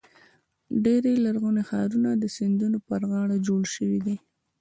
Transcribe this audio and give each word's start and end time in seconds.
ډېری 0.83 1.13
لرغوني 1.25 1.63
ښارونه 1.69 2.09
د 2.15 2.23
سیندونو 2.35 2.77
پر 2.87 3.01
غاړو 3.11 3.37
جوړ 3.47 3.61
شوي 3.75 3.99
دي. 4.05 4.15